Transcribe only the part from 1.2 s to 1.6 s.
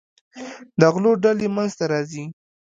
ډلې